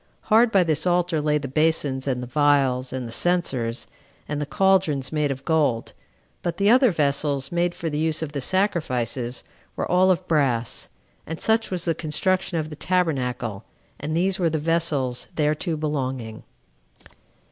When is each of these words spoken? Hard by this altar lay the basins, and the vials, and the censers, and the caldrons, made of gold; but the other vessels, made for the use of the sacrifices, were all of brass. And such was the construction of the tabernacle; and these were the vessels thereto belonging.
Hard 0.33 0.51
by 0.51 0.63
this 0.63 0.87
altar 0.87 1.21
lay 1.21 1.37
the 1.37 1.47
basins, 1.47 2.07
and 2.07 2.23
the 2.23 2.27
vials, 2.27 2.91
and 2.91 3.07
the 3.07 3.11
censers, 3.11 3.85
and 4.27 4.41
the 4.41 4.47
caldrons, 4.47 5.11
made 5.11 5.29
of 5.29 5.45
gold; 5.45 5.93
but 6.41 6.57
the 6.57 6.71
other 6.71 6.89
vessels, 6.91 7.51
made 7.51 7.75
for 7.75 7.87
the 7.87 7.99
use 7.99 8.23
of 8.23 8.31
the 8.31 8.41
sacrifices, 8.41 9.43
were 9.75 9.85
all 9.85 10.09
of 10.09 10.27
brass. 10.27 10.87
And 11.27 11.39
such 11.39 11.69
was 11.69 11.85
the 11.85 11.93
construction 11.93 12.57
of 12.57 12.71
the 12.71 12.75
tabernacle; 12.75 13.63
and 13.99 14.17
these 14.17 14.39
were 14.39 14.49
the 14.49 14.57
vessels 14.57 15.27
thereto 15.35 15.75
belonging. 15.77 16.41